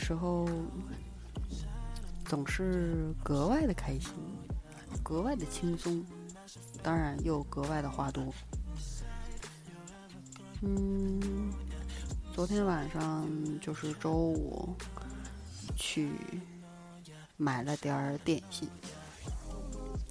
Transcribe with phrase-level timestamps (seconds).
[0.00, 0.48] 时候
[2.24, 4.12] 总是格外的开心，
[5.02, 6.02] 格外的轻松，
[6.82, 8.32] 当然又格外的话多。
[10.62, 11.52] 嗯，
[12.32, 13.28] 昨天晚上
[13.60, 14.74] 就是周五，
[15.76, 16.10] 去
[17.36, 18.68] 买了点儿点心，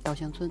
[0.04, 0.50] 稻香村。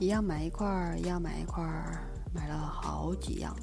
[0.00, 3.54] 一样买一块儿，一样买一块儿，买了好几样。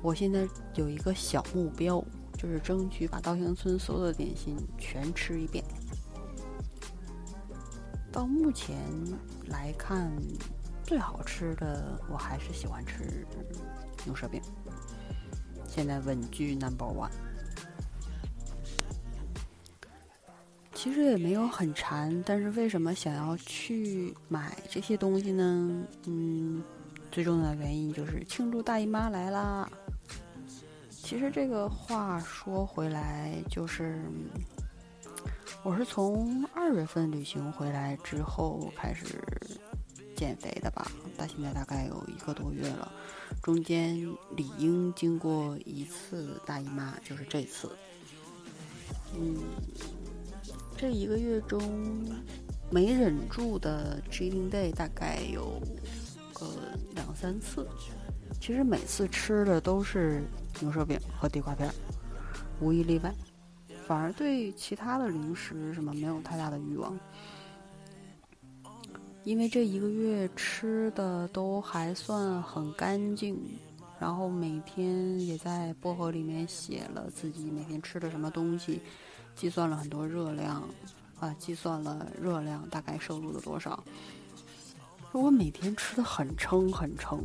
[0.00, 2.02] 我现在有一个小目标，
[2.42, 5.64] 就是争取把稻香村所有的点心全吃一遍。
[8.10, 8.76] 到目前
[9.46, 10.12] 来看，
[10.82, 13.24] 最好吃的我还是喜欢吃
[14.04, 14.42] 牛舌饼，
[15.68, 17.10] 现在稳居 number one。
[20.74, 25.86] 其实也没有很馋，但是为什么想要去买这些东西呢？
[26.06, 26.60] 嗯，
[27.12, 29.70] 最重要的原因就是庆祝大姨妈来啦。
[31.12, 34.00] 其实这个话说回来，就是
[35.62, 39.22] 我是从二月份旅行回来之后开始
[40.16, 42.90] 减肥的吧，到现在大概有一个多月了，
[43.42, 43.94] 中间
[44.36, 47.70] 理应经过一次大姨妈，就是这次，
[49.14, 49.36] 嗯。
[50.78, 51.60] 这一个月中，
[52.70, 55.60] 没忍住的 cheating day 大概有
[56.32, 56.46] 个
[56.94, 57.68] 两三次。
[58.42, 60.20] 其实每次吃的都是
[60.58, 61.72] 牛舌饼和地瓜片，
[62.58, 63.14] 无一例外。
[63.86, 66.98] 反而对其他的零食什么没有太大的欲望，
[69.22, 73.38] 因为这一个月吃的都还算很干净。
[74.00, 78.82] 然后每天也在薄荷里面写了自己每天吃的什么东西。
[79.36, 80.68] 计算了很多热量，
[81.20, 83.84] 啊，计算了热量大概摄入了多少。
[85.12, 87.22] 我每天吃的很撑很撑，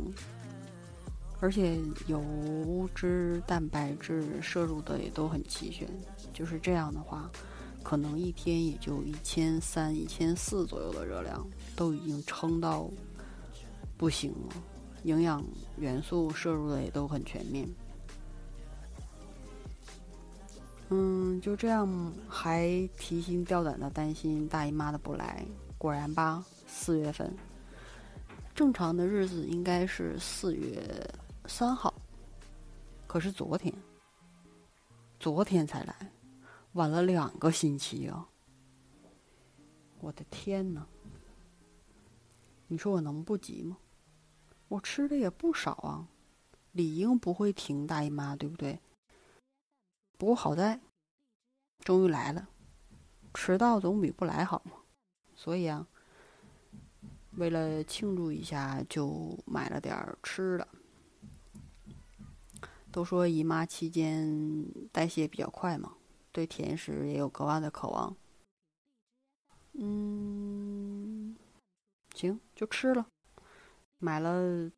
[1.40, 5.88] 而且油脂、蛋白质摄入的也都很齐全。
[6.32, 7.30] 就是这样的话，
[7.82, 12.90] 可能一天也就一千三、一千四左右的热量，都已经撑到
[13.96, 14.54] 不行了。
[15.04, 15.44] 营养
[15.78, 17.68] 元素摄入的也都很全面。
[20.90, 22.66] 嗯，就这样，还
[22.96, 25.44] 提心吊胆的担心大姨妈的不来。
[25.76, 27.32] 果然吧，四月份，
[28.54, 30.82] 正常的日子应该是四月
[31.48, 31.92] 三号，
[33.06, 33.74] 可是昨天，
[35.18, 36.12] 昨天才来，
[36.74, 38.28] 晚了两个星期啊！
[39.98, 40.86] 我的天哪！
[42.66, 43.78] 你说我能不急吗？
[44.68, 46.06] 我吃的也不少啊，
[46.72, 48.78] 理应不会停大姨妈，对不对？
[50.18, 50.78] 不过好在，
[51.80, 52.46] 终于来了，
[53.32, 54.72] 迟到总比不来好嘛。
[55.34, 55.88] 所以啊，
[57.32, 60.68] 为了庆祝一下，就买了点吃的。
[62.90, 65.94] 都说姨妈期间代谢比较快嘛，
[66.32, 68.16] 对甜食也有格外的渴望。
[69.74, 71.36] 嗯，
[72.14, 73.06] 行，就吃了，
[73.98, 74.70] 买了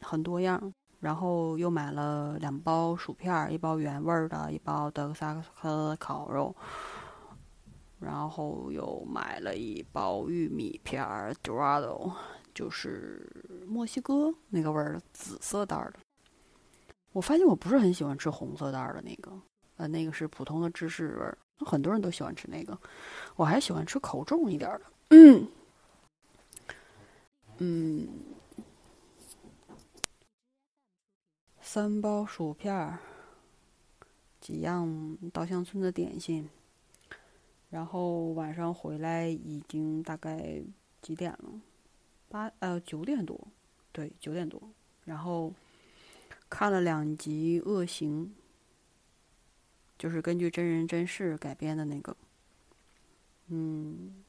[0.00, 0.72] 很多样。
[0.98, 6.56] 然后又买了两包薯片，一包原味的，一包德克萨斯烤肉。
[8.00, 11.04] 然后又买了一包玉米片
[11.44, 12.12] ，Dorado，
[12.54, 16.00] 就是墨西哥那个味儿的紫色袋的。
[17.16, 19.32] 我发现我不是很喜欢吃红色袋的那个，
[19.78, 22.78] 呃，那个是普通的芝士味儿，很多人都喜欢吃那个，
[23.36, 24.82] 我还喜欢吃口重一点的。
[25.08, 25.48] 嗯，
[27.56, 28.06] 嗯。
[31.62, 32.98] 三包薯片儿，
[34.38, 36.46] 几样稻香村的点心，
[37.70, 40.62] 然后晚上回来已经大概
[41.00, 41.60] 几点了？
[42.28, 43.40] 八呃九点多，
[43.90, 44.60] 对九点多。
[45.04, 45.50] 然后
[46.48, 48.26] 看了两集《恶行》，
[49.98, 52.16] 就是根据真人真事改编的那个。
[53.48, 54.24] 嗯，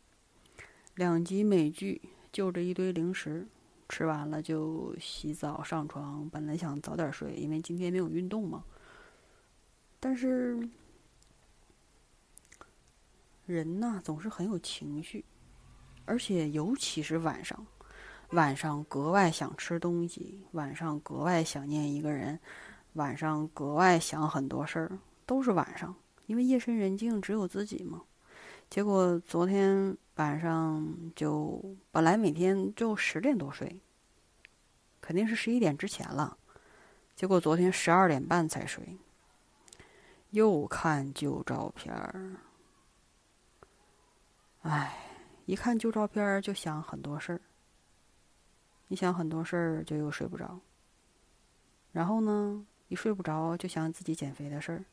[0.95, 3.47] 两集美剧，就着一堆零食。
[3.89, 8.65] 吃完了就洗澡上床，本来想早点睡，因为今天没有运动嘛。
[9.97, 10.67] 但是
[13.45, 15.23] 人呐，总是很有情绪，
[16.03, 17.65] 而且尤其是晚上，
[18.31, 22.39] 晚上格外想吃东西，晚上格外想念一个人，
[22.93, 25.95] 晚上格外想很多事儿，都是晚上，
[26.25, 28.01] 因为夜深人静，只有自己嘛。
[28.69, 29.97] 结果昨天。
[30.17, 30.83] 晚上
[31.15, 33.79] 就本来每天就十点多睡，
[34.99, 36.35] 肯定是十一点之前了。
[37.15, 38.97] 结果昨天十二点半才睡，
[40.31, 42.31] 又看旧照片儿。
[44.63, 44.97] 哎，
[45.45, 47.41] 一看旧照片儿就想很多事儿。
[48.87, 50.59] 一想很多事儿就又睡不着。
[51.91, 54.85] 然后呢，一睡不着就想自己减肥的事儿，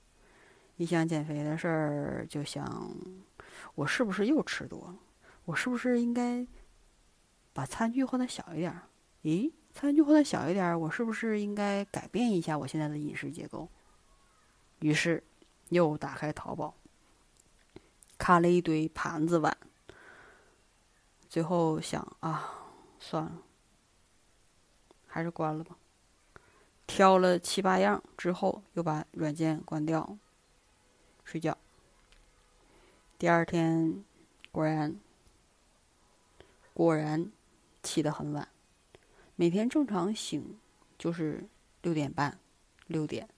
[0.76, 2.96] 一想减肥的事儿就想，
[3.75, 4.96] 我是不是又吃多了？
[5.44, 6.46] 我是不是应该
[7.52, 8.88] 把餐具换的小一点儿？
[9.23, 13.69] 咦，餐具换的小一点儿，我是不是应该改变一下我现在的饮食结构？
[14.81, 15.23] 于是
[15.69, 16.75] 又打开淘宝，
[18.17, 19.56] 看了一堆盘子碗。
[21.29, 23.43] 最后想啊，算了，
[25.14, 25.76] 还是关了吧。
[26.88, 30.19] 挑了七八样之后，又把软件关掉，
[31.22, 31.56] 睡觉。
[33.16, 34.05] 第二天，
[34.50, 34.99] 果然，
[36.72, 37.31] 果然
[37.81, 38.49] 起得很晚。
[39.37, 40.58] 每天正常醒
[40.99, 41.46] 就是
[41.82, 42.37] 六点半、
[42.88, 43.28] 六点，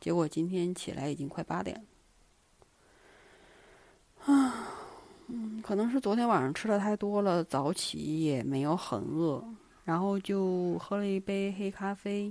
[0.00, 1.84] 结果今天起来已经快八点
[4.24, 4.32] 了。
[4.32, 4.74] 啊。
[5.26, 9.44] 嗯，可能是昨天晚上吃的太多了，早起也没有很饿，
[9.88, 12.30] 然后就喝了一杯黑咖啡，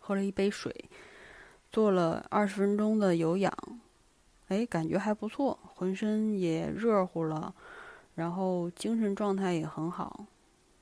[0.00, 0.72] 喝了一杯水，
[1.68, 3.52] 做了二十分钟的有氧，
[4.46, 7.52] 哎，感觉还不错，浑身也热乎了，
[8.14, 10.24] 然后精神状态也很好，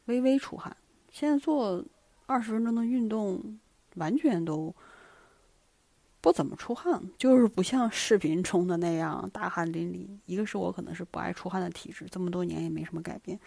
[0.04, 0.76] 微微出汗。
[1.10, 1.82] 现在做
[2.26, 3.58] 二十分钟的运动，
[3.94, 4.75] 完全都。
[6.22, 10.06] 不怎么出汗，就是不像视频中的那样大汗淋漓。
[10.26, 13.40] 一个是我可能是不爱出汗的体质，这么多年也没什么改变。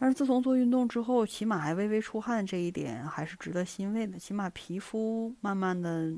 [0.00, 4.18] 但是自从做运动之后，起码还微微出汗，这一点还是值得欣慰的。
[4.18, 6.10] 起码皮肤慢慢的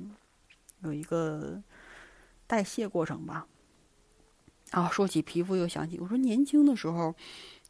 [0.85, 1.61] 有一个
[2.47, 3.45] 代谢过程吧。
[4.71, 7.13] 啊，说起皮肤又想起，我说年轻的时候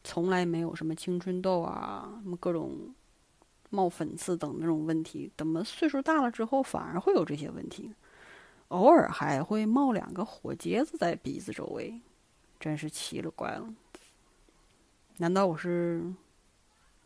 [0.03, 2.93] 从来没有什么青春痘啊，什么各种
[3.71, 7.91] 冒粉刺等那种问题，怎么岁数大了之后反而会有这些问题？
[8.67, 11.99] 偶尔还会冒两个火疖子在鼻子周围，
[12.59, 13.73] 真是奇了怪了。
[15.17, 16.13] 难道我是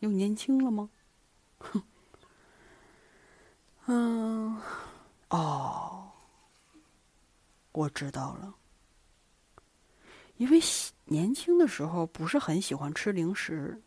[0.00, 0.88] 又年轻了吗？
[1.58, 1.82] 哼。
[3.86, 4.60] 嗯，
[5.30, 6.10] 哦，
[7.72, 8.54] 我知道了。
[10.36, 10.60] 因为
[11.04, 13.80] 年轻的时候不是很喜欢吃零食，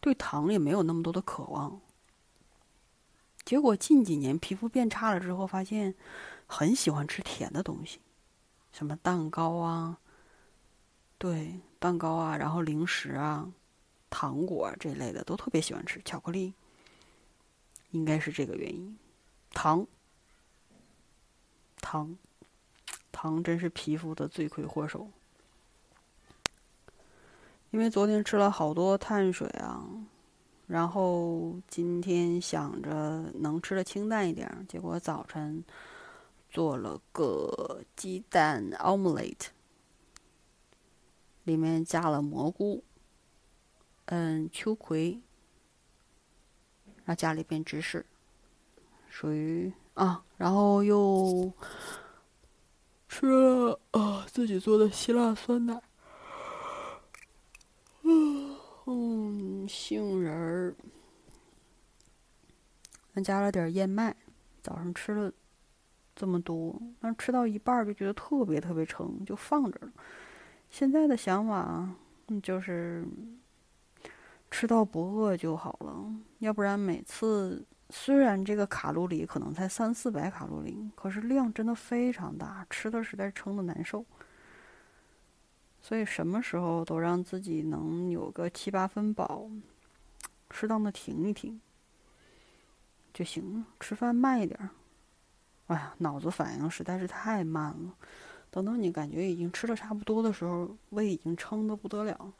[0.00, 1.80] 对糖也没有那么多的渴望。
[3.44, 5.94] 结果近几年皮肤变差了之后，发现。
[6.48, 7.98] 很喜欢吃甜的东西，
[8.70, 9.98] 什么蛋糕啊，
[11.18, 13.50] 对，蛋糕啊，然后零食啊，
[14.10, 16.52] 糖果这类的都特别喜欢吃，巧克力，
[17.90, 18.98] 应该是这个原因。
[19.50, 19.86] 糖，
[21.80, 22.16] 糖，
[23.10, 25.08] 糖真是皮肤的罪魁祸首。
[27.70, 29.84] 因为昨天吃了好多碳水啊，
[30.66, 35.64] 然后今天想着能吃的清淡一点，结果早晨。
[36.48, 39.48] 做了个鸡蛋 omelette，
[41.46, 42.84] 里面加了蘑菇，
[44.04, 45.22] 嗯，秋葵，
[46.96, 48.04] 然后加了一片芝士，
[49.08, 51.50] 属于啊，然后又
[53.08, 55.82] 吃了啊自己做的希腊酸奶，
[58.02, 60.76] 嗯，杏仁儿，
[63.14, 64.14] 还加了点燕麦，
[64.62, 65.32] 早上吃了。
[66.18, 69.92] 这么多，但吃到一半就觉得特别特别撑，就放着了。
[70.70, 71.88] 现在的想法，
[72.42, 73.06] 就是
[74.50, 76.14] 吃到不饿就好了。
[76.38, 84.04] 要不然每次虽然这个卡路里可能才三四百卡路里，可是量真的非常大，吃的实在撑的难受。
[85.80, 89.48] 所以什么时候都让自己能有个七八分饱，
[90.50, 91.60] 适当的停一停
[93.14, 93.66] 就行了。
[93.78, 94.68] 吃饭慢一点。
[95.68, 97.94] 哎呀，脑子反应实在是太慢了。
[98.50, 102.32] 等到你感觉已经吃的差不多的时候，胃已经撑的不得了。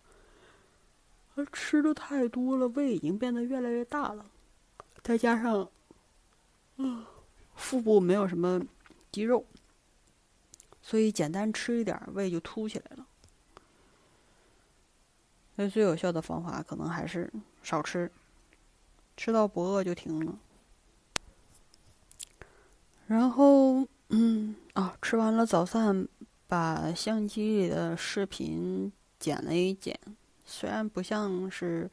[1.35, 4.25] 而吃的太多了，胃已经变得越来越大了。
[5.03, 5.69] 再加上，
[6.77, 7.05] 嗯，
[7.55, 8.61] 腹部没有什么
[9.13, 9.45] 肌肉，
[10.81, 13.07] 所以简单吃一点，胃就凸起来了。
[15.55, 17.31] 所以最有效的方法，可能还是
[17.63, 18.11] 少吃，
[19.17, 20.39] 吃到不饿就停了。
[23.07, 26.07] 然后，嗯啊，吃完了早饭，
[26.47, 29.99] 把相机里的视频剪了一剪。
[30.45, 31.91] 虽然不像是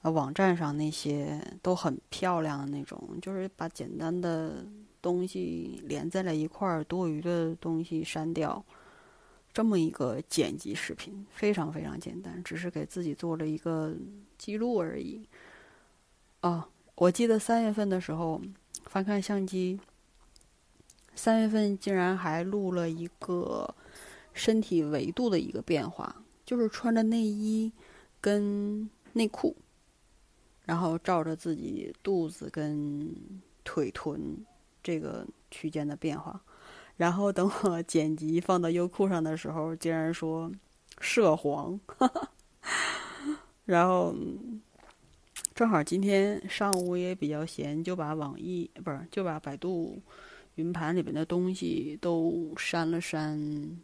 [0.00, 4.64] 网站上那些都很漂亮的那种，就是把简单的
[5.02, 8.64] 东西连在了一块儿，多余的东西删掉，
[9.52, 13.94] 这么一个剪辑视频，非常非常简单，只是给自己做了一个
[14.38, 15.22] 记录而已。
[16.40, 18.40] 啊，我记得三月份的时候。
[18.84, 19.78] 翻看相机，
[21.18, 23.68] 三月份竟然还录了一个
[24.32, 26.14] 身体维度的一个变化，
[26.46, 27.72] 就是穿着内衣
[28.20, 29.56] 跟内裤，
[30.64, 33.12] 然后照着自己肚子跟
[33.64, 34.38] 腿臀
[34.80, 36.40] 这个区间的变化，
[36.96, 40.48] 然后等我 剪辑放到优酷上的时候，竟然说
[41.00, 41.78] 涉黄，
[43.66, 44.14] 然后
[45.52, 50.00] 正好今天上午也比较闲，就把网易不是就把百度
[50.58, 53.80] 云盘里边的东西都删了删，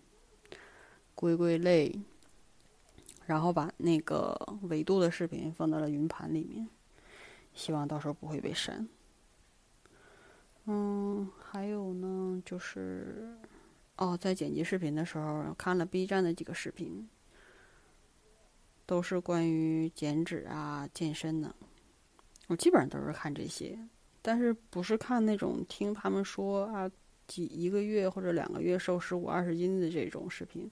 [1.15, 1.97] 归归类。
[3.27, 6.69] 然后把那个维度的视频放到了云盘里面，
[7.55, 8.87] 希望到时候不会被删。
[10.67, 13.35] 嗯，还有呢，就是
[13.97, 17.09] 哦，在剪辑视频的时候看了 B 站的几个视频，
[18.85, 21.55] 都是关于减脂啊、健身的。
[22.49, 23.79] 我基本上都是看这些，
[24.27, 26.91] 但是不是看那种听他们说啊，
[27.29, 30.71] 几一个月或者两个月瘦十五二十斤的这种视频。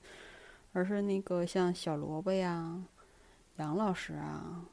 [0.74, 2.82] 而是那个像小萝卜呀、
[3.58, 4.64] 杨老师啊，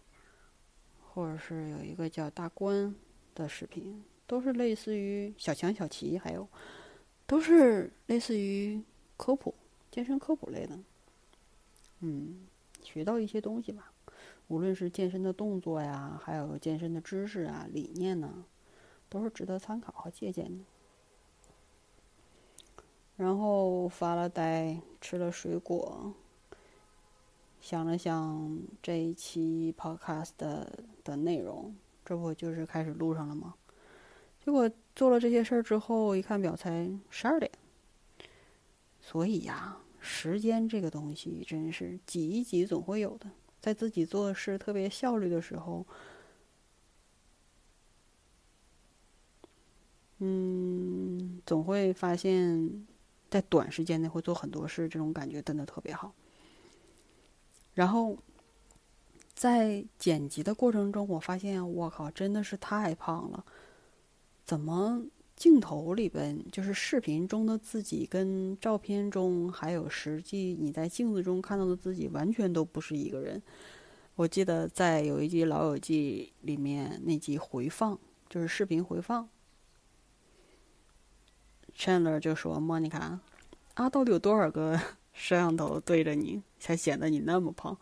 [1.10, 2.96] 或者是有一个叫大关
[3.36, 6.48] 的视频，都是类似于小强、小齐，还有
[7.28, 8.82] 都是类似于
[9.18, 9.54] 科普、
[9.92, 10.80] 健身科普类的。
[12.00, 12.48] 嗯，
[12.82, 13.92] 学到一些东西吧，
[14.48, 18.46] 无论是健身的动作呀，还有健身的知识啊、理念呢，
[19.10, 20.64] 都是值得参考和借鉴的。
[23.18, 26.14] 然后发了呆，吃了水果，
[27.60, 31.76] 想了想这一期 podcast 的的内容，
[32.06, 33.56] 这不就是开始录上了吗？
[34.46, 37.52] 结果做了这些事儿之后，一看表才十二点。
[39.02, 45.86] 所以呀，时间这个东西真是挤一挤总会有的，在自己做事特别效率的时候，
[50.20, 52.86] 嗯，总会发现。
[53.32, 56.12] 在短时间内会做很多事，这种感觉真的特别好。
[57.76, 58.18] 然后
[59.36, 63.46] 在剪辑的过程中，我发现我靠，真的是太胖了！
[64.46, 73.40] 怎么镜头里边就是视频中的自己跟照片中还有实际你在镜子中看到的自己完全都不是一个人？
[74.16, 79.30] 我记得在有一集《老友记》里面那集回放，就是视频回放。
[81.80, 83.18] Chandler 就说：“莫妮卡，
[83.76, 84.78] 啊，到底有多少个
[85.14, 87.78] 摄像头对着你，才显得你那么胖？”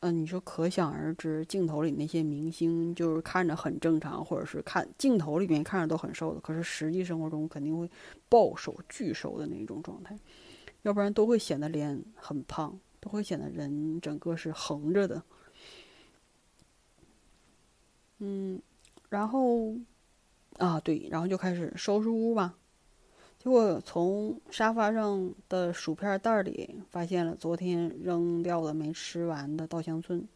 [0.00, 7.90] 嗯，你说可想而知，镜头里那些明星就是看着很正常，或者是看镜头里面看着都很瘦的，可是实际生活中肯定会
[8.28, 10.18] 暴瘦、巨瘦的那种状态，
[10.82, 15.22] 要不然都会显得脸很胖，都会显得人整个是横着的。
[18.18, 18.60] 嗯，
[19.08, 19.74] 然后。
[20.58, 22.54] 啊，对，然后就开始收拾屋吧。
[23.38, 30.26] 结果从沙发上的薯片袋里发现了昨天扔掉的没吃完的稻香村。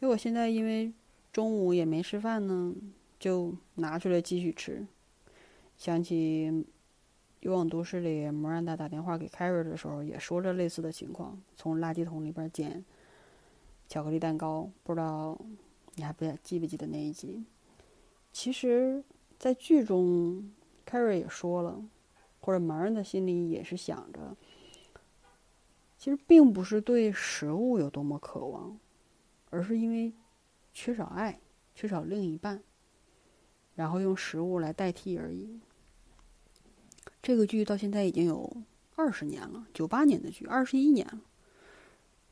[0.00, 0.92] 结果现在因为
[1.32, 2.72] 中午也没吃饭呢，
[3.18, 4.86] 就拿出来继续吃。
[5.76, 6.48] 想起
[7.40, 12.84] 《欲望都市》里莫兰达打电话给凯瑞的时候，也说着类似的情况：从垃圾桶里边捡
[13.88, 14.70] 巧克力蛋糕。
[14.84, 15.36] 不知道
[15.96, 17.42] 你还不记不记得那一集？
[18.32, 19.02] 其实。
[19.38, 20.50] 在剧中
[20.84, 21.84] ，Carrie 也说了，
[22.40, 24.36] 或者盲人的心里也是想着，
[25.96, 28.76] 其实并不是对食物有多么渴望，
[29.50, 30.12] 而是因为
[30.74, 31.38] 缺少爱，
[31.74, 32.60] 缺少另一半，
[33.76, 35.60] 然后用食物来代替而已。
[37.22, 38.52] 这个剧到现在已经有
[38.96, 41.20] 二十年了，九八年的剧，二十一年了，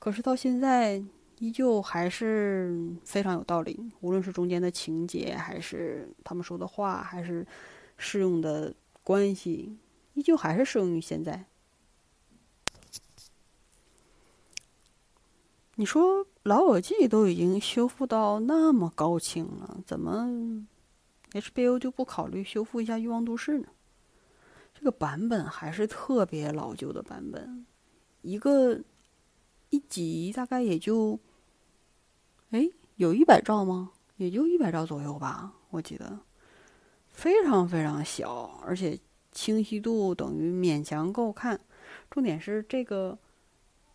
[0.00, 1.04] 可是到现在。
[1.38, 2.74] 依旧还是
[3.04, 7.46] 非常有道理，无论是中间的情节，还是他们说的话，还是
[7.98, 9.76] 适用的关系，
[10.14, 11.44] 依旧还是适用于现在。
[15.74, 20.26] 你说《老友记》都已经修复到那么高清了，怎么
[21.32, 23.68] HBO 就不考虑修复一下《欲望都市》呢？
[24.72, 27.66] 这个版本还是特别老旧的版本，
[28.22, 28.80] 一个
[29.70, 31.18] 一集大概也就。
[32.50, 33.90] 哎，有一百兆吗？
[34.16, 36.20] 也就一百兆左右吧，我记得，
[37.08, 38.98] 非常非常小，而且
[39.32, 41.60] 清晰度等于勉强够看。
[42.08, 43.18] 重点是这个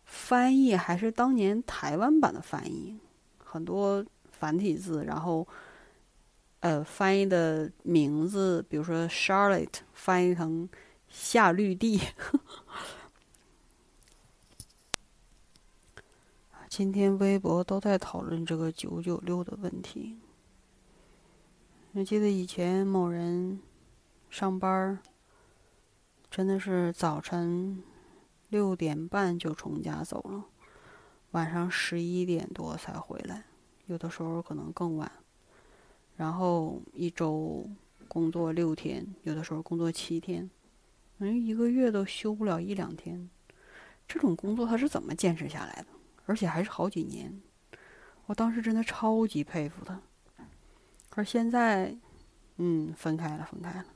[0.04, 2.96] 翻译还是当年台湾版的翻译，
[3.42, 5.48] 很多繁体字，然后
[6.60, 10.68] 呃翻译的名字，比如说 Charlotte 翻译成
[11.08, 11.98] 夏绿蒂。
[16.74, 20.16] 今天微博都在讨论这个九九六的问题。
[21.92, 23.60] 我记得以前某人
[24.30, 24.98] 上班
[26.30, 27.82] 真的是早晨
[28.48, 30.46] 六点半就从家走了，
[31.32, 33.44] 晚上十一点多才回来，
[33.84, 35.12] 有的时候可能更晚。
[36.16, 37.68] 然后一周
[38.08, 40.48] 工作六天，有的时候工作七天，
[41.18, 43.28] 嗯，一个月都休不了一两天。
[44.08, 45.86] 这种工作他是怎么坚持下来的？
[46.26, 47.40] 而且还是好几年。
[48.26, 50.00] 我当时真的超级佩服他。
[51.10, 51.96] 而现在，
[52.56, 53.86] 嗯，分开了，分开了。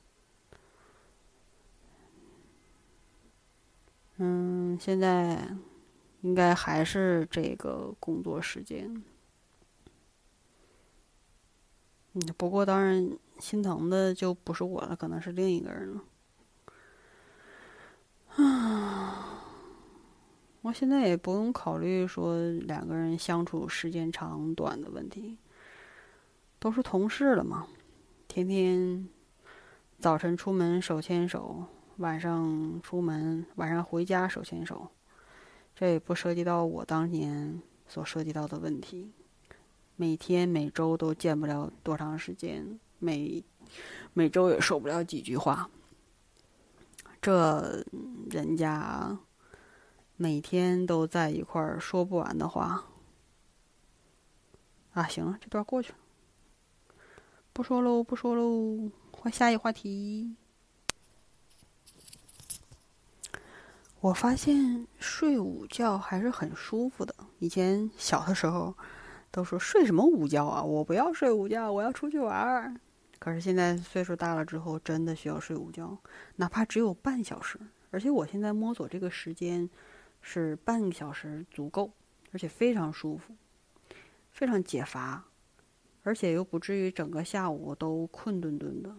[4.18, 5.48] 嗯，现在
[6.22, 9.02] 应该还是这个工作时间。
[12.14, 16.02] 嗯，不过当然心疼的就不是我了，可能是另一个人了。
[20.66, 25.38] 我现在也不用考虑说两个人相处时间长短的问题，
[26.58, 27.68] 都是同事了嘛，
[28.26, 29.08] 天天
[30.00, 31.62] 早晨出门手牵手。
[31.98, 34.90] 晚上出门，晚上回家手牵手，
[35.76, 39.12] 这也不涉及到我当年所涉及到的问题。
[39.94, 43.42] 每天每周都见不了多长时间，每
[44.12, 45.70] 每周也说不了几句话。
[47.22, 47.84] 这
[48.28, 49.16] 人家
[50.16, 52.84] 每天都在一块儿说不完的话。
[54.92, 55.98] 啊，行了，这段过去了，
[57.52, 60.34] 不说喽，不说喽，换下一话题。
[64.00, 67.14] 我发现睡午觉还是很舒服的。
[67.38, 68.74] 以前小的时候
[69.30, 72.74] 都说睡什么午觉啊，我不要睡午觉，我要出去玩儿。
[73.18, 75.98] 可是现在岁数大了之后，真的需要睡午觉，
[76.36, 77.58] 哪怕只有半小时。
[77.90, 79.68] 而且我现在摸索这个时间
[80.28, 81.92] 是半个小时足够，
[82.32, 83.32] 而且非常舒服，
[84.32, 85.24] 非常解乏，
[86.02, 88.92] 而且又不至于整个下午都困顿顿的。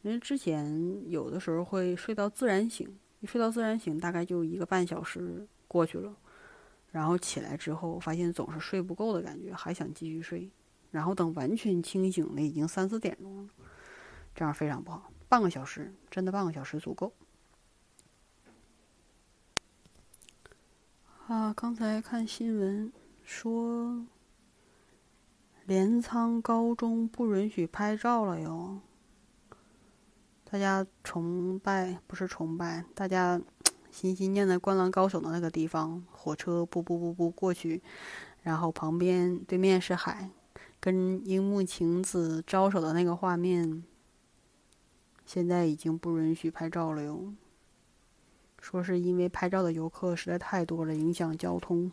[0.00, 2.98] 因为之前有的时候会睡到自然醒。
[3.20, 6.16] 一睡到自然醒，大概就一个半小时过去了，
[6.90, 10.50] 然后起来之后，发现总是睡不够的感觉，还想继续睡，
[10.90, 13.48] 然后等完全清醒了，已经三四点钟了，
[14.34, 15.12] 这样非常不好。
[15.28, 17.12] 半个小时，真的半个小时足够。
[21.28, 24.04] 啊，刚才看新闻说，
[25.66, 28.80] 镰仓高中不允许拍照了哟。
[30.44, 33.40] 大家崇拜不是崇拜，大家
[33.92, 37.80] 心心念的《灌篮高手》的那个地方，火车不不不不过去，
[38.42, 40.28] 然后旁边对面是海，
[40.80, 43.84] 跟樱木晴子招手的那个画面，
[45.24, 47.32] 现在已经不允许拍照了哟。
[48.62, 51.92] 说是因为拍照的游客实在太多了，影响交通。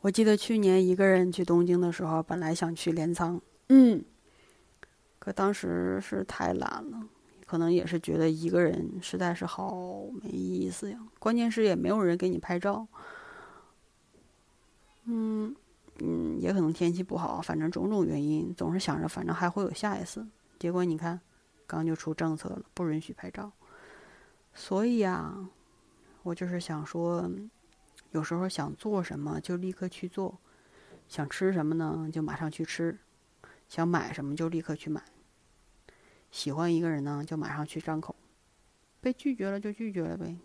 [0.00, 4.04] 我记得去年一个人去东京的时候，本来想去镰仓，嗯。
[5.18, 7.08] 可当时是太懒了，
[7.46, 10.98] 可能也是觉得一个人实在是好没意思呀。
[11.18, 12.86] 关键是也没有人给你拍照。
[15.04, 15.56] 嗯
[16.00, 20.26] 嗯，也可能天气不好，反正种种原因，总是想着反正还会有下一次。
[20.58, 21.18] 结果你看，
[21.66, 23.50] 刚就出政策了，不允许拍照。
[24.54, 25.48] 所以呀，
[26.22, 27.28] 我就是想说，
[28.12, 30.38] 有时候想做什么就立刻去做，
[31.08, 32.98] 想吃什么呢就马上去吃，
[33.68, 35.02] 想买什么就立刻去买。
[36.30, 38.14] 喜欢一个人呢，就马上去张口；
[39.00, 40.36] 被拒绝了就拒绝了呗。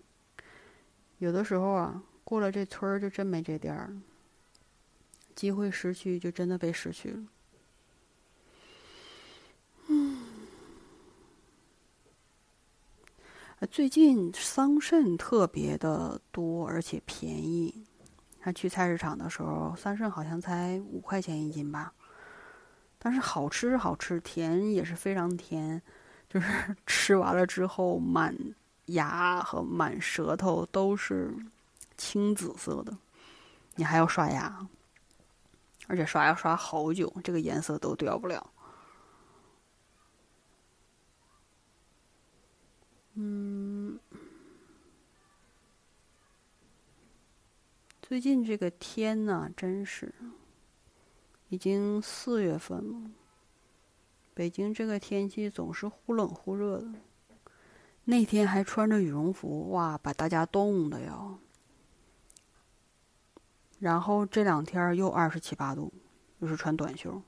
[1.19, 4.01] 有的时候啊，过了这村儿就真没这店儿了。
[5.35, 7.23] 机会失去就真的被失去了。
[9.87, 10.18] 嗯，
[13.67, 17.83] 最近桑葚特别的多，而且便宜。
[18.39, 21.91] 他去菜市场的时候，桑葚好像才五块钱一斤吧。
[22.97, 25.81] 但是好吃是好吃，甜也是非常甜，
[26.29, 26.47] 就是
[26.87, 28.33] 吃完了之后满
[28.85, 31.33] 牙和满舌头都是
[31.97, 32.97] 青紫色的，
[33.75, 34.65] 你还要刷牙，
[35.87, 38.49] 而且刷牙刷好久，这个颜色都掉不了。
[43.21, 43.99] 嗯，
[48.01, 50.13] 最近这个天呐，真是。
[51.49, 53.11] 已经四月份了，
[54.33, 56.93] 北京这个天气总是忽冷忽热的。
[58.05, 61.37] 那天还穿着羽绒服，哇，把大家冻的呀。
[63.79, 65.91] 然后这两天又二十七八度，
[66.37, 67.21] 又是穿短袖。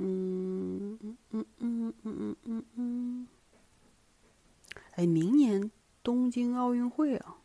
[0.00, 3.28] 嗯嗯嗯嗯嗯嗯嗯。
[4.98, 5.70] 哎，明年
[6.02, 7.36] 东京奥运会啊！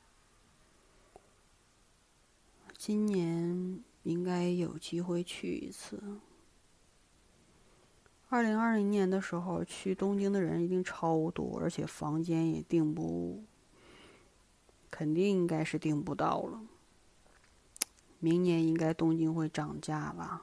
[2.75, 6.01] 今年应该有机会去一次。
[8.29, 13.43] 二零二零年的时候去东京的人一定超多，而且房间也订不，
[14.89, 16.59] 肯定应该是订不到了。
[18.17, 20.41] 明年应该东京会涨价吧？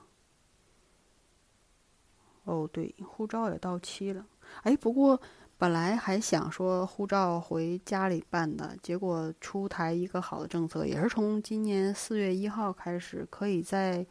[2.44, 4.24] 哦，对，护照也到期了。
[4.62, 5.20] 哎，不过
[5.60, 14.06] 本来还想说护照回家里办的，结果出台一个好的政策，也是从今年四月一号开始，可以在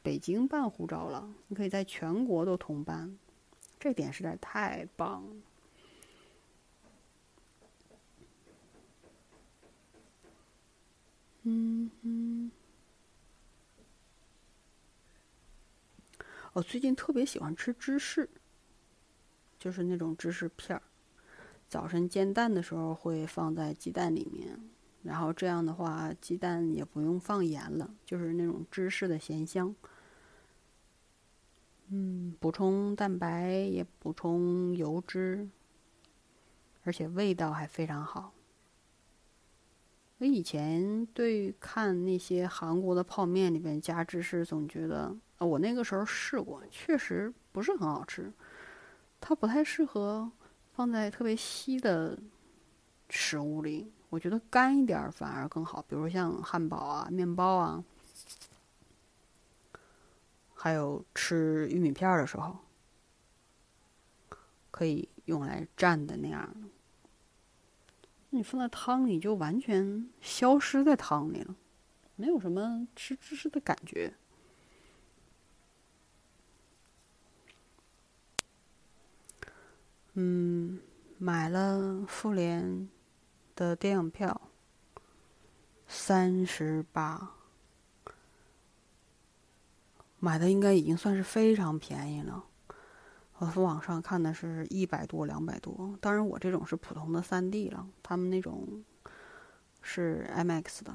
[0.00, 1.28] 北京办护照了。
[1.48, 3.18] 你可以在全国都通办，
[3.80, 5.36] 这点实在太棒了。
[11.42, 12.52] 嗯嗯。
[16.52, 18.30] 我最近特别喜欢吃芝士，
[19.58, 20.82] 就是那种芝士片儿。
[21.72, 24.60] 早晨煎蛋的时候会放在鸡蛋里面，
[25.04, 29.74] 然后这样的话，鸡蛋也不用放盐了，就是那种芝士的咸香。
[31.88, 35.48] 嗯，补充蛋白也补充油脂，
[36.84, 38.34] 而且味道还非常好。
[40.18, 45.16] 我以前对看那些韩国的泡面里边加芝士，总觉得。
[45.38, 48.30] 我那个时候试过，确实不是很好吃。
[49.22, 50.30] 它不太适合
[50.74, 52.18] 放在特别稀的
[53.10, 55.82] 食物里，我觉得干一点反而更好。
[55.82, 57.84] 比如像汉堡啊、面包啊，
[60.54, 62.58] 还有吃玉米片的时候，
[64.70, 66.54] 可以用来蘸的那样。
[68.30, 71.54] 你放在汤里就完全消失在汤里了，
[72.16, 74.14] 没有什么吃芝士的感觉。
[80.14, 80.78] 嗯，
[81.16, 82.88] 买了复联
[83.56, 84.40] 的电影票，
[85.86, 87.30] 三十八，
[90.18, 92.44] 买的应该已经算是非常便宜了。
[93.38, 98.84] 我从网上看的是一百多、两百多，当然我这种是普通的三 D 了，他们那种
[99.80, 100.92] 是 IMAX 的。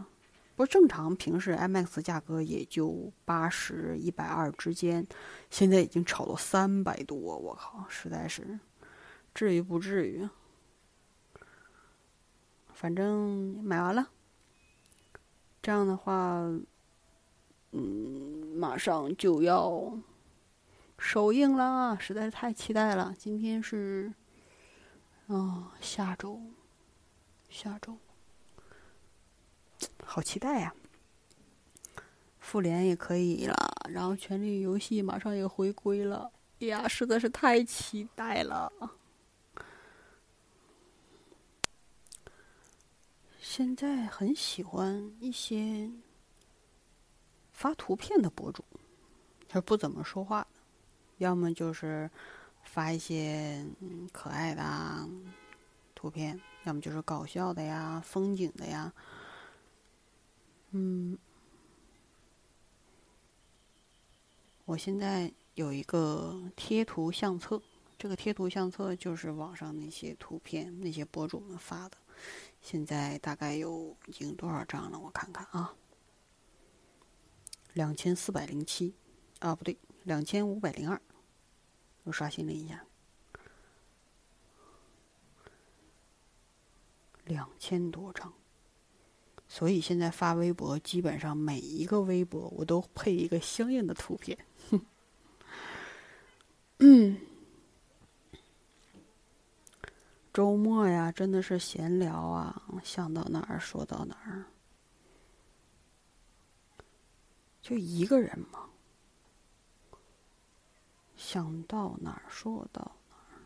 [0.56, 5.06] 不过正常平时 IMAX 价格也就八十一百二之间，
[5.50, 8.60] 现在已经炒到三百多，我靠，实在是。
[9.38, 10.28] 至于不至于，
[12.74, 14.10] 反正买完了。
[15.62, 16.42] 这样的话，
[17.70, 19.96] 嗯，马上就要
[20.98, 23.14] 首映啦，实在是太期待了。
[23.16, 24.12] 今天是，
[25.28, 26.42] 啊，下周，
[27.48, 27.96] 下周，
[30.04, 30.74] 好期待呀！
[32.40, 33.56] 复联也可以了，
[33.92, 38.74] 然后《权力游戏》马上也回归了，呀，实在是太期待了。
[43.58, 45.90] 现在很喜欢一些
[47.54, 48.64] 发图片的博主，
[49.50, 50.48] 他不怎么说话的，
[51.18, 52.08] 要么就是
[52.62, 53.66] 发一些
[54.12, 55.10] 可爱的
[55.96, 58.94] 图片，要么就是搞笑的呀、风景的呀。
[60.70, 61.18] 嗯，
[64.66, 67.60] 我现在有一个贴图相册，
[67.98, 71.98] 这个贴图相册就是网上那些图片，那些博主们发的。
[72.70, 75.00] 现在大概有已经多少张了？
[75.00, 75.74] 我看看啊，
[77.72, 78.94] 两千四百零七，
[79.40, 81.02] 啊不对，两千五百零二，
[82.04, 82.86] 我刷新了一下，
[87.24, 88.34] 两千多张。
[89.48, 94.38] 所以现在发微博，基本上每一个微博我都配一个相应的图片。
[96.80, 97.18] 嗯。
[100.38, 104.46] 周末呀，真的是闲聊啊，想到哪儿说到哪儿，
[107.60, 108.70] 就一个人嘛，
[111.16, 113.42] 想到哪儿说到哪儿。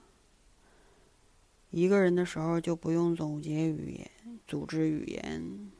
[1.70, 4.12] 一个人的时候就不用总结语言、
[4.46, 5.72] 组织语言，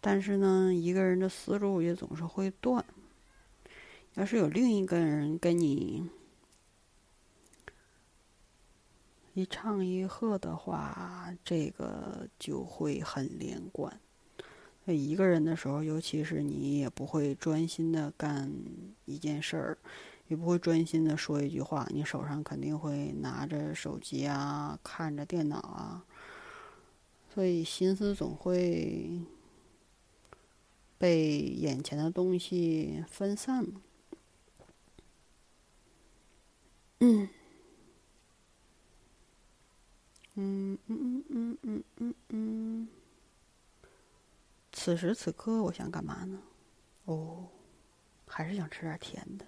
[0.00, 2.84] 但是呢，一个人的思路也总是会断。
[4.14, 6.10] 要是有另一个人跟你。
[9.36, 14.00] 一唱一和的话，这个就会很连贯。
[14.86, 18.50] 一个人的时候，尤其是你也不会专心的干
[19.04, 19.78] 一件事儿，
[20.28, 26.06] 也不会专心的说一句话，你手上肯定会拿着手机啊，看着电脑啊，
[27.34, 29.20] 所以心思总会
[30.96, 33.66] 被眼前的东西分散。
[37.00, 37.28] 嗯。
[40.36, 42.88] 嗯嗯嗯嗯嗯嗯嗯。
[44.72, 46.40] 此时此刻，我想干嘛呢？
[47.06, 47.48] 哦，
[48.26, 49.46] 还是想吃点甜的。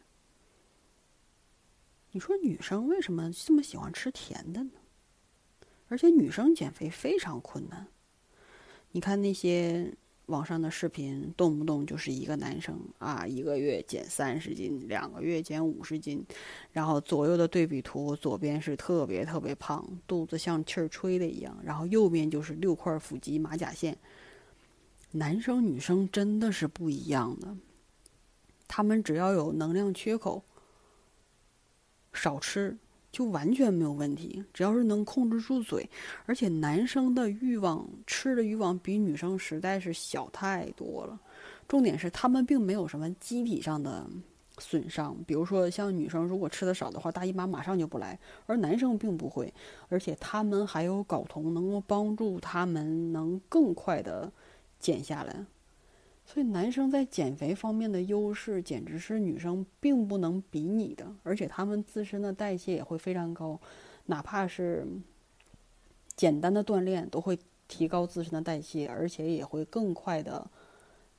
[2.11, 4.71] 你说女生为什么这么喜欢吃甜的呢？
[5.89, 7.89] 而且女生减肥非常困难。
[8.93, 9.95] 你看那些
[10.29, 16.25] 网上的视频，动不动就是一个男生啊，一个月减三十斤，两个月减五十斤，
[16.71, 23.97] 然后左右的对比图，左边是特别特别胖，肚子像气儿吹的一样，然后右边就是六块腹肌、马甲线。
[25.11, 27.57] 男生女生真的是不一样的，
[28.67, 30.45] 他们只要有能量缺口，
[32.13, 32.77] 少吃。
[33.11, 35.89] 就完全没有问题，只要是能控制住嘴，
[36.27, 41.19] 而且男生的欲望吃的欲望比女生实在是小太多了。
[41.67, 44.07] 重点是他们并没有什么机体上的
[44.59, 49.53] 损伤，比如说像女生如果吃的少的话，大姨妈马上就不来，而男生并不会，
[49.89, 54.31] 而且他们还有睾酮能够帮助他们能更快的
[54.79, 55.45] 减下来。
[56.31, 61.11] 所以男生在减肥方面的优势，简直是女生并不能比拟的。
[61.23, 63.59] 而且他们自身的代谢也会非常高，
[64.05, 64.87] 哪怕是
[66.15, 70.47] 简单的锻炼，都会提高自身的代谢，而且也会更快的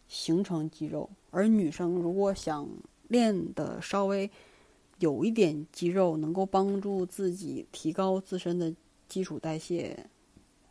[0.07, 1.09] 形成肌肉。
[1.31, 2.69] 而女生如果想
[3.07, 4.29] 练的稍微
[4.99, 8.71] 有一点肌肉，能够帮助自己提高自身的
[9.07, 10.05] 基础代谢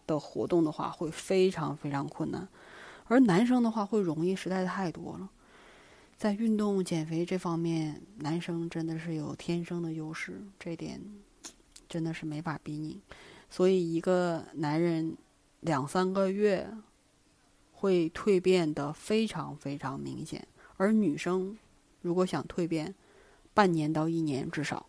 [0.06, 2.46] 的活动的话，会非常非常困难。
[3.08, 5.28] 而男生的话会容易实在太多了，
[6.16, 11.00] 在运动减肥这方面，男生真的是有天生的优势，这点
[11.88, 13.00] 真的是没法比拟。
[13.50, 15.16] 所以一个男人
[15.60, 16.70] 两三个月
[17.72, 21.56] 会蜕变的非常非常明显，而女生
[22.02, 22.94] 如果想蜕变，
[23.54, 24.86] 半年到一年至少，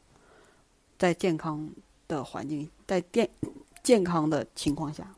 [0.97, 1.69] 在健康
[2.07, 3.29] 的环境，在健
[3.81, 5.15] 健康的情况下。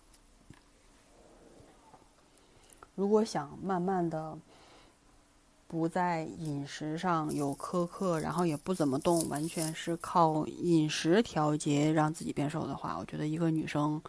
[3.01, 4.37] 如果想慢慢的
[5.67, 13.99] 不在饮食上有苛刻，然后也不怎么动，完全是靠饮食调节让自己变瘦的话，我觉得一个女生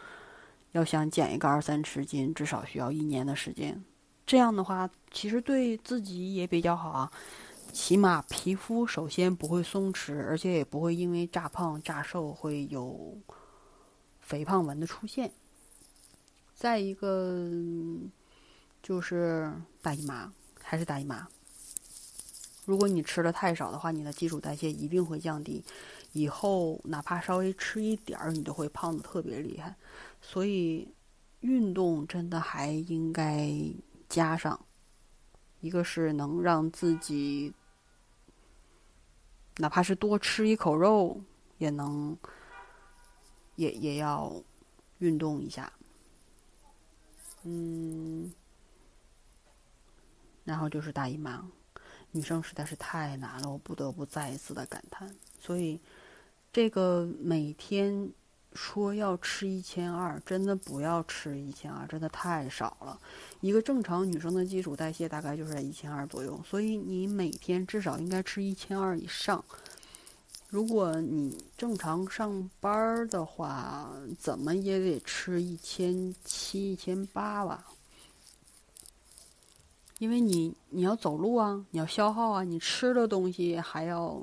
[0.73, 3.83] 要想减一个二三十斤，至少需要一年的时间。
[4.27, 7.11] 这样的话，其实对自己也比较好啊，
[7.73, 13.17] 起码皮肤首先不会松弛，而且也不会因为炸胖炸瘦会有
[14.21, 15.33] 肥胖纹的出现。
[16.55, 17.49] 再一个。
[18.83, 21.29] 就是大姨妈，还是大姨妈。
[22.65, 25.65] 如果你吃的太少的话，你的基础代谢一定会降低，
[26.13, 29.75] 以后哪怕稍微吃一点儿，你都会胖的特别厉害。
[30.21, 30.89] 所以，
[31.41, 33.53] 运动真的还应该
[34.09, 34.65] 加上，
[35.61, 37.53] 一个是能让自己，
[39.57, 41.21] 哪怕是多吃一口肉，
[41.59, 42.17] 也能，
[43.57, 44.33] 也也要
[44.99, 45.73] 运动一下。
[47.43, 48.33] 嗯。
[50.45, 51.45] 然后就是大姨妈，
[52.11, 55.15] 女生实在是太难了，我不得不再一次的感叹。
[55.41, 55.81] 所以，
[56.53, 58.11] 这个每天
[58.55, 63.01] 说要吃一千二，真的不要吃一千二，真的太少了。
[63.41, 69.43] 一个正常女生的基础代谢大概就是在一千二左右，所以你每天至少应该吃一千二以上。
[70.49, 77.65] 如果你正常上班的话，怎么也得吃一千七、一千八吧。
[80.03, 84.21] 因为你你要走路啊，你要消耗啊，你吃的东西还要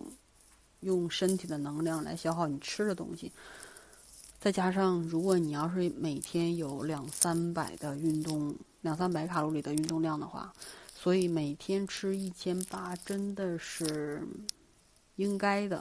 [0.81, 3.31] 用身体的能量来消耗你吃的东西，
[4.41, 10.53] 再加上如果你要是每天有两三百的运动，两三百卡路里的运动量的话，
[10.93, 14.21] 所以每天吃一千八真的是
[15.15, 15.79] 应该的。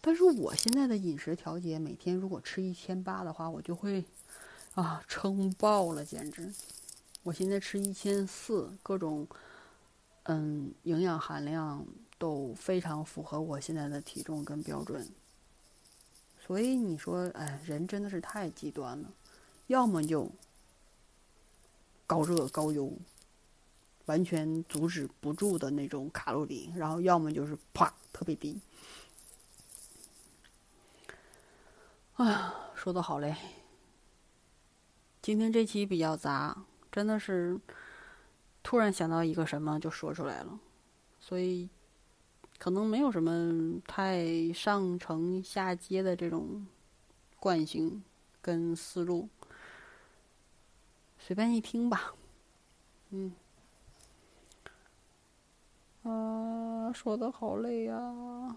[0.00, 4.04] 但是我现在的饮食调节，每天如果吃一千八的话，我就会
[4.74, 6.52] 啊撑爆了，简直。
[7.24, 9.26] 我现在吃一千四，各种，
[10.24, 11.84] 嗯，营养含量
[12.18, 15.08] 都非常符合我现在的体重跟标准。
[16.38, 19.10] 所以你说，哎，人真的是太极端了，
[19.68, 20.30] 要么就
[22.06, 22.92] 高热高油，
[24.04, 28.60] 完全阻止不住的那种卡路里，然后要么就是啪特别低。
[32.16, 33.34] 哎，说的好嘞。
[35.22, 36.64] 今天这期比较杂。
[36.94, 37.58] 真的是
[38.62, 40.60] 突然想到一个什么就说出来了，
[41.18, 41.68] 所以
[42.56, 46.64] 可能没有什么太上承下接的这种
[47.40, 48.04] 惯性
[48.40, 49.28] 跟思路，
[51.18, 52.14] 随便一听吧。
[53.10, 53.34] 嗯，
[56.04, 58.56] 啊，说的好累呀，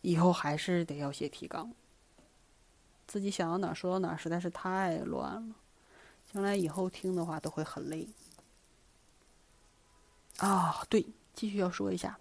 [0.00, 1.72] 以后还是得要写提纲，
[3.04, 5.56] 自己想到哪说到哪，实在是太乱了。
[6.34, 8.08] 将来以后听的话都会很累
[10.38, 10.84] 啊！
[10.90, 12.18] 对，继续要说一下，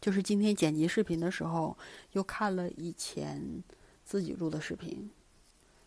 [0.00, 1.76] 就是今天剪辑视频的时候，
[2.12, 3.62] 又看了以前
[4.02, 5.10] 自己录的视频。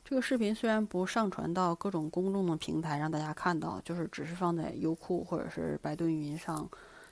[0.05, 6.69] 这个视频虽然不上传到各种公众的平台让大家看到，就是只是放在优酷或者是百度云上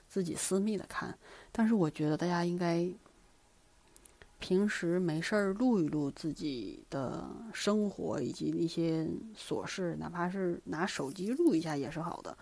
[0.08, 1.18] 自己私密的看，
[1.50, 2.88] 但是我觉得大家应该
[4.38, 12.36] 平时没事儿录一录自己的生活以及一些琐事，哪怕是拿手机录一下也是好的。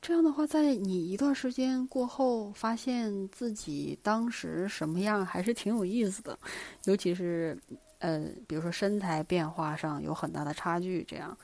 [0.00, 6.38] 这样的话，在你一段时间过后，发现自己当时什么样，还是挺有意思的。
[6.84, 7.58] 尤其是，
[7.98, 11.36] 呃，比如说身材变化上有很大的差距，这样，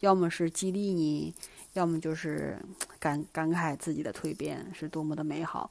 [0.00, 1.34] 要么是激励你，
[1.72, 2.58] 要么就是
[2.98, 5.70] 感感慨自己的蜕变是多么的美好。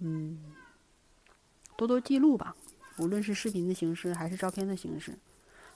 [0.00, 0.38] 嗯，
[1.82, 2.56] 多多记录吧，
[2.98, 5.18] 无论是视频的形式还是照片的形式。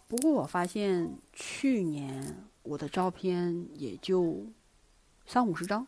[0.06, 4.46] 不过我发现去年我的照片也就。
[5.28, 5.84] 三五十张，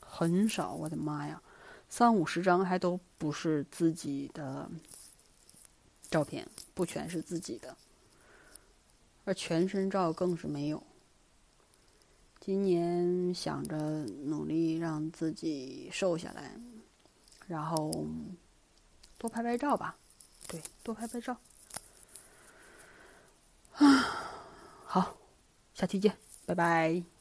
[0.00, 1.42] 很少，我的妈呀，
[1.90, 4.66] 三五十张还都不是自己的
[6.10, 7.76] 照片，不全是自己的，
[9.26, 10.82] 而全身照更是没有。
[12.40, 13.76] 今年想着
[14.24, 16.58] 努力让自己瘦下来，
[17.46, 18.06] 然后
[19.20, 19.96] 多拍拍照吧，
[20.48, 21.36] 对，多拍拍照。
[23.74, 23.86] 啊，
[24.86, 25.14] 好，
[25.74, 27.19] 下期见，拜拜。